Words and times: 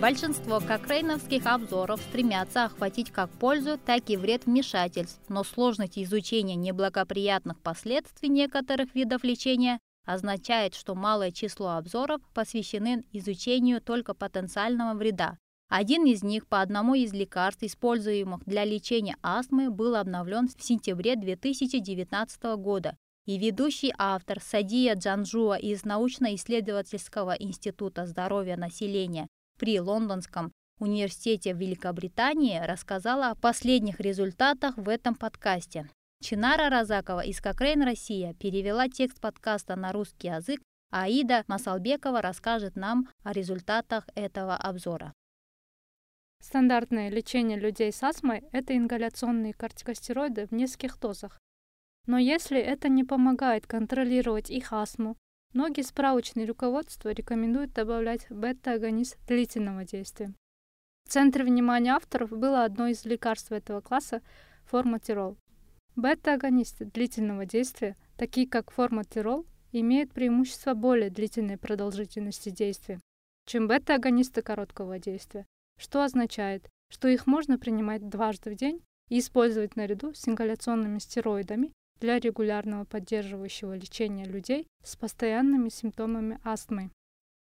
Большинство 0.00 0.60
кокрейновских 0.60 1.44
обзоров 1.44 2.00
стремятся 2.00 2.66
охватить 2.66 3.10
как 3.10 3.30
пользу, 3.30 3.78
так 3.84 4.08
и 4.08 4.16
вред 4.16 4.46
вмешательств, 4.46 5.20
но 5.28 5.42
сложность 5.42 5.98
изучения 5.98 6.54
неблагоприятных 6.54 7.58
последствий 7.58 8.28
некоторых 8.28 8.94
видов 8.94 9.24
лечения 9.24 9.80
означает, 10.06 10.76
что 10.76 10.94
малое 10.94 11.32
число 11.32 11.70
обзоров 11.70 12.22
посвящены 12.32 13.02
изучению 13.12 13.80
только 13.80 14.14
потенциального 14.14 14.96
вреда. 14.96 15.36
Один 15.68 16.06
из 16.06 16.22
них 16.22 16.46
по 16.46 16.60
одному 16.60 16.94
из 16.94 17.12
лекарств, 17.12 17.64
используемых 17.64 18.44
для 18.44 18.64
лечения 18.64 19.16
астмы, 19.20 19.68
был 19.68 19.96
обновлен 19.96 20.46
в 20.46 20.62
сентябре 20.62 21.16
2019 21.16 22.56
года, 22.56 22.96
и 23.26 23.36
ведущий 23.36 23.92
автор 23.98 24.40
Садия 24.40 24.94
Джанжуа 24.94 25.56
из 25.56 25.84
научно-исследовательского 25.84 27.32
института 27.32 28.06
здоровья 28.06 28.56
населения 28.56 29.28
при 29.58 29.80
Лондонском 29.80 30.52
университете 30.78 31.52
Великобритании 31.52 32.58
рассказала 32.58 33.30
о 33.30 33.34
последних 33.34 34.00
результатах 34.00 34.76
в 34.76 34.88
этом 34.88 35.14
подкасте. 35.14 35.88
Чинара 36.22 36.70
Разакова 36.70 37.20
из 37.20 37.40
Кокрейн 37.40 37.82
Россия 37.82 38.34
перевела 38.34 38.88
текст 38.88 39.20
подкаста 39.20 39.76
на 39.76 39.92
русский 39.92 40.28
язык, 40.28 40.60
а 40.90 41.04
Аида 41.04 41.44
Масалбекова 41.48 42.22
расскажет 42.22 42.76
нам 42.76 43.08
о 43.22 43.32
результатах 43.32 44.06
этого 44.14 44.56
обзора. 44.56 45.12
Стандартное 46.40 47.10
лечение 47.10 47.58
людей 47.58 47.92
с 47.92 48.02
астмой– 48.02 48.44
это 48.52 48.76
ингаляционные 48.76 49.52
кортикостероиды 49.52 50.46
в 50.46 50.52
низких 50.52 50.98
дозах. 50.98 51.40
Но 52.06 52.16
если 52.16 52.58
это 52.58 52.88
не 52.88 53.04
помогает 53.04 53.66
контролировать 53.66 54.48
их 54.50 54.72
астму, 54.72 55.16
Многие 55.54 55.82
справочные 55.82 56.46
руководства 56.46 57.10
рекомендуют 57.10 57.72
добавлять 57.72 58.26
бета-агонист 58.28 59.16
длительного 59.26 59.84
действия. 59.84 60.34
В 61.06 61.10
центре 61.10 61.42
внимания 61.42 61.92
авторов 61.92 62.30
было 62.30 62.64
одно 62.64 62.88
из 62.88 63.04
лекарств 63.06 63.50
этого 63.50 63.80
класса– 63.80 64.20
форматирол. 64.66 65.38
Бета-агонисты 65.96 66.84
длительного 66.84 67.46
действия, 67.46 67.96
такие 68.18 68.46
как 68.46 68.70
форматирол, 68.70 69.46
имеют 69.72 70.12
преимущество 70.12 70.74
более 70.74 71.08
длительной 71.08 71.56
продолжительности 71.56 72.50
действия, 72.50 73.00
чем 73.46 73.68
бета-агонисты 73.68 74.42
короткого 74.42 74.98
действия, 74.98 75.46
что 75.78 76.02
означает, 76.04 76.68
что 76.90 77.08
их 77.08 77.26
можно 77.26 77.58
принимать 77.58 78.06
дважды 78.06 78.50
в 78.50 78.54
день 78.54 78.82
и 79.08 79.18
использовать 79.18 79.76
наряду 79.76 80.12
с 80.14 80.28
ингаляционными 80.28 80.98
стероидами 80.98 81.72
для 82.00 82.18
регулярного 82.18 82.84
поддерживающего 82.84 83.74
лечения 83.74 84.24
людей 84.24 84.66
с 84.82 84.96
постоянными 84.96 85.68
симптомами 85.68 86.38
астмы. 86.44 86.90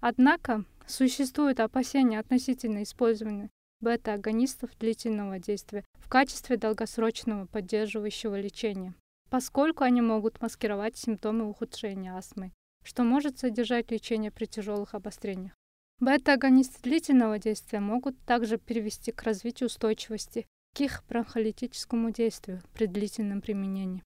Однако 0.00 0.64
существуют 0.86 1.60
опасения 1.60 2.18
относительно 2.18 2.82
использования 2.82 3.50
бета-агонистов 3.80 4.70
длительного 4.78 5.38
действия 5.38 5.84
в 5.94 6.08
качестве 6.08 6.56
долгосрочного 6.56 7.46
поддерживающего 7.46 8.40
лечения, 8.40 8.94
поскольку 9.30 9.84
они 9.84 10.00
могут 10.00 10.40
маскировать 10.40 10.96
симптомы 10.96 11.48
ухудшения 11.48 12.16
астмы, 12.16 12.52
что 12.84 13.02
может 13.04 13.38
содержать 13.38 13.90
лечение 13.90 14.30
при 14.30 14.46
тяжелых 14.46 14.94
обострениях. 14.94 15.52
Бета-агонисты 16.00 16.82
длительного 16.82 17.38
действия 17.38 17.80
могут 17.80 18.18
также 18.24 18.58
привести 18.58 19.12
к 19.12 19.22
развитию 19.22 19.68
устойчивости 19.68 20.46
к 20.74 20.80
их 20.80 21.04
бронхолитическому 21.08 22.10
действию 22.10 22.60
при 22.74 22.86
длительном 22.86 23.40
применении. 23.40 24.02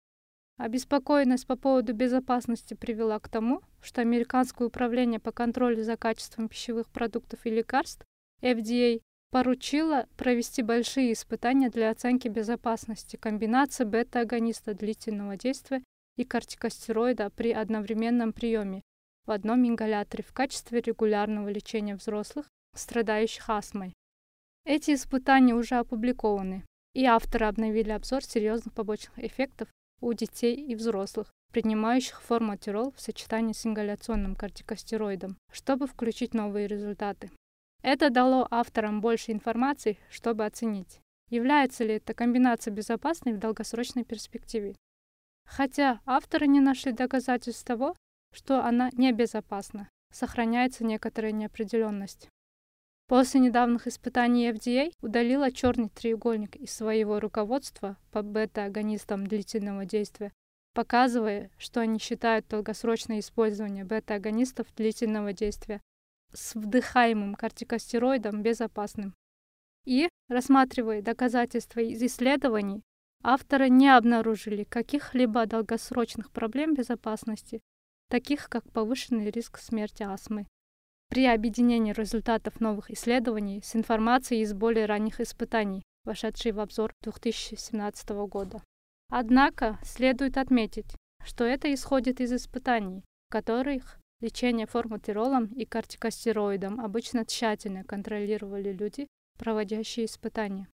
Обеспокоенность 0.59 1.47
по 1.47 1.57
поводу 1.57 1.93
безопасности 1.93 2.73
привела 2.73 3.19
к 3.19 3.29
тому, 3.29 3.61
что 3.83 4.01
Американское 4.01 4.67
управление 4.67 5.21
по 5.21 5.31
контролю 5.31 5.83
за 5.83 5.97
качеством 5.97 6.49
пищевых 6.49 6.89
продуктов 6.89 7.45
и 7.45 7.51
лекарств 7.51 8.07
FDA 8.43 9.03
поручило 9.31 10.07
провести 10.17 10.63
большие 10.63 11.13
испытания 11.13 11.69
для 11.69 11.91
оценки 11.91 12.29
безопасности 12.29 13.17
комбинации 13.17 13.85
бета-агониста 13.85 14.73
длительного 14.73 15.37
действия 15.37 15.83
и 16.17 16.25
кортикостероида 16.25 17.29
при 17.31 17.53
одновременном 17.53 18.33
приеме 18.33 18.83
в 19.27 19.33
одном 19.33 19.67
ингаляторе 19.67 20.25
в 20.25 20.33
качестве 20.33 20.81
регулярного 20.81 21.49
лечения 21.49 21.97
взрослых, 21.97 22.49
страдающих 22.75 23.51
астмой. 23.51 23.93
Эти 24.65 24.95
испытания 24.95 25.55
уже 25.55 25.75
опубликованы, 25.75 26.65
и 26.95 27.05
авторы 27.05 27.47
обновили 27.47 27.91
обзор 27.91 28.25
серьезных 28.25 28.73
побочных 28.73 29.19
эффектов 29.19 29.69
у 30.01 30.13
детей 30.13 30.55
и 30.55 30.75
взрослых, 30.75 31.33
принимающих 31.53 32.21
форматирол 32.23 32.93
в 32.93 33.01
сочетании 33.01 33.53
с 33.53 33.65
ингаляционным 33.65 34.37
кортикостероидом, 34.37 35.39
чтобы 35.51 35.87
включить 35.87 36.35
новые 36.35 36.67
результаты. 36.67 37.31
Это 37.83 38.11
дало 38.11 38.47
авторам 38.51 39.01
больше 39.01 39.33
информации, 39.33 39.99
чтобы 40.11 40.45
оценить, 40.45 41.01
является 41.31 41.85
ли 41.85 41.95
эта 41.95 42.15
комбинация 42.15 42.73
безопасной 42.73 43.33
в 43.33 43.39
долгосрочной 43.39 44.05
перспективе. 44.05 44.75
Хотя 45.47 46.01
авторы 46.05 46.47
не 46.47 46.61
нашли 46.61 46.93
доказательств 46.93 47.65
того, 47.65 47.95
что 48.35 48.65
она 48.65 48.91
небезопасна, 48.93 49.89
сохраняется 50.13 50.85
некоторая 50.85 51.33
неопределенность. 51.33 52.29
После 53.09 53.39
недавних 53.39 53.87
испытаний 53.87 54.51
FDA 54.51 54.93
удалила 55.01 55.53
черный 55.53 55.91
треугольник 55.91 56.57
из 56.57 56.73
своего 56.73 57.21
руководства 57.21 57.97
по 58.11 58.23
бета-агонистам 58.23 59.29
длительного 59.29 59.85
действия, 59.85 60.33
показывая, 60.75 61.53
что 61.57 61.81
они 61.81 62.01
считают 62.01 62.49
долгосрочное 62.49 63.21
использование 63.21 63.85
бета-агонистов 63.85 64.67
длительного 64.75 65.33
действия 65.33 65.81
с 66.33 66.57
вдыхаемым 66.57 67.37
кортикостероидом 67.37 68.43
безопасным. 68.43 69.15
И, 69.85 70.09
рассматривая 70.29 71.01
доказательства 71.01 71.79
из 71.79 72.03
исследований, 72.03 72.83
авторы 73.23 73.69
не 73.69 73.89
обнаружили 73.89 74.65
каких-либо 74.65 75.47
долгосрочных 75.47 76.33
проблем 76.33 76.75
безопасности, 76.75 77.61
таких 78.11 78.49
как 78.49 78.69
повышенный 78.73 79.31
риск 79.31 79.59
смерти 79.59 80.03
астмы 80.03 80.49
при 81.09 81.27
объединении 81.27 81.93
результатов 81.93 82.61
новых 82.61 82.91
исследований 82.91 83.61
с 83.63 83.77
информацией 83.77 84.43
из 84.43 84.53
более 84.53 84.87
ранних 84.87 85.21
испытаний, 85.21 85.83
вошедшей 86.05 86.53
в 86.53 86.61
обзор 86.61 86.93
2017 87.03 88.11
года. 88.29 88.63
Однако 89.09 89.79
следует 89.83 90.37
отметить, 90.37 90.97
что 91.25 91.45
это 91.45 91.73
исходит 91.73 92.21
из 92.21 92.33
испытаний, 92.33 93.05
в 93.29 93.33
которых 93.33 93.99
лечение 94.21 94.67
форматиролом 94.67 95.47
и 95.47 95.65
кортикостероидом 95.65 96.81
обычно 96.81 97.25
тщательно 97.25 97.85
контролировали 97.85 98.73
люди, 98.73 99.07
проводящие 99.39 100.07
испытания. 100.07 100.69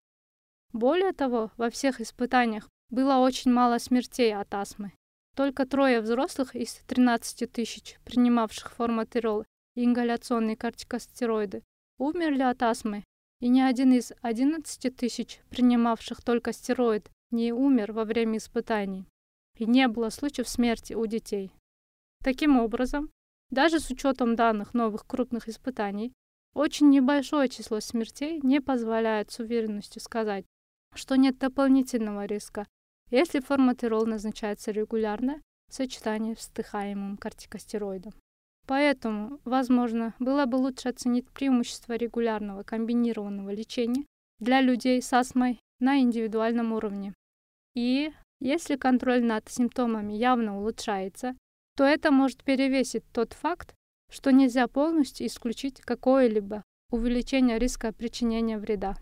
Более 0.74 1.12
того, 1.12 1.52
во 1.58 1.70
всех 1.70 2.00
испытаниях 2.00 2.70
было 2.90 3.18
очень 3.18 3.52
мало 3.52 3.78
смертей 3.78 4.34
от 4.34 4.54
астмы. 4.54 4.94
Только 5.36 5.66
трое 5.66 6.02
взрослых 6.02 6.56
из 6.56 6.76
13 6.88 7.52
тысяч, 7.52 7.98
принимавших 8.04 8.74
форматирол 8.74 9.46
ингаляционные 9.76 10.56
кортикостероиды, 10.56 11.64
умерли 11.98 12.44
от 12.44 12.62
астмы, 12.64 13.04
и 13.40 13.48
ни 13.48 13.62
один 13.62 13.94
из 13.94 14.14
11 14.22 14.96
тысяч, 14.96 15.40
принимавших 15.50 16.22
только 16.22 16.54
стероид, 16.54 17.10
не 17.32 17.54
умер 17.54 17.92
во 17.94 18.04
время 18.04 18.38
испытаний, 18.38 19.08
и 19.58 19.66
не 19.66 19.88
было 19.88 20.10
случаев 20.10 20.48
смерти 20.48 20.94
у 20.94 21.06
детей. 21.06 21.54
Таким 22.24 22.60
образом, 22.60 23.10
даже 23.50 23.80
с 23.80 23.90
учетом 23.90 24.36
данных 24.36 24.74
новых 24.74 25.08
крупных 25.08 25.48
испытаний, 25.48 26.14
очень 26.54 26.90
небольшое 26.90 27.50
число 27.50 27.80
смертей 27.80 28.40
не 28.44 28.60
позволяет 28.60 29.32
с 29.32 29.40
уверенностью 29.40 30.02
сказать, 30.02 30.46
что 30.94 31.16
нет 31.16 31.38
дополнительного 31.38 32.26
риска, 32.26 32.68
если 33.10 33.40
форматирол 33.40 34.06
назначается 34.06 34.72
регулярно 34.72 35.42
в 35.70 35.74
сочетании 35.74 36.36
с 36.36 36.50
вдыхаемым 36.50 37.18
кортикостероидом. 37.18 38.14
Поэтому, 38.72 39.42
возможно, 39.44 40.16
было 40.18 40.46
бы 40.46 40.56
лучше 40.56 40.88
оценить 40.88 41.30
преимущества 41.30 41.98
регулярного 41.98 42.64
комбинированного 42.64 43.50
лечения 43.50 44.06
для 44.40 44.62
людей 44.62 45.02
с 45.02 45.12
астмой 45.12 45.60
на 45.82 46.00
индивидуальном 46.00 46.72
уровне. 46.72 47.14
И 47.76 48.14
если 48.40 48.78
контроль 48.78 49.26
над 49.26 49.50
симптомами 49.50 50.14
явно 50.14 50.58
улучшается, 50.58 51.36
то 51.76 51.84
это 51.84 52.12
может 52.12 52.46
перевесить 52.46 53.04
тот 53.12 53.34
факт, 53.34 53.76
что 54.10 54.32
нельзя 54.32 54.70
полностью 54.70 55.28
исключить 55.28 55.82
какое-либо 55.82 56.64
увеличение 56.92 57.60
риска 57.60 57.92
причинения 57.92 58.58
вреда. 58.58 58.96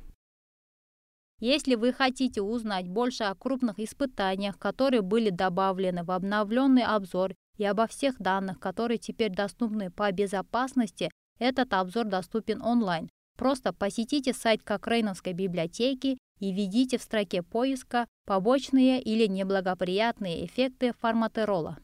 Если 1.40 1.76
вы 1.76 1.94
хотите 1.94 2.42
узнать 2.42 2.88
больше 2.88 3.26
о 3.26 3.36
крупных 3.36 3.78
испытаниях, 3.78 4.58
которые 4.58 5.04
были 5.04 5.30
добавлены 5.30 6.04
в 6.04 6.10
обновленный 6.10 6.86
обзор 6.86 7.36
и 7.60 7.66
обо 7.66 7.86
всех 7.86 8.18
данных, 8.18 8.60
которые 8.60 8.98
теперь 8.98 9.32
доступны 9.32 9.92
по 9.92 10.12
безопасности, 10.12 11.12
этот 11.38 11.74
обзор 11.74 12.06
доступен 12.06 12.64
онлайн. 12.64 13.10
Просто 13.38 13.74
посетите 13.74 14.34
сайт 14.34 14.64
Кокрейновской 14.64 15.34
библиотеки 15.34 16.18
и 16.40 16.52
введите 16.54 16.98
в 16.98 17.04
строке 17.04 17.44
поиска 17.44 18.08
побочные 18.26 19.02
или 19.02 19.28
неблагоприятные 19.28 20.46
эффекты 20.46 20.94
форматерола. 21.00 21.76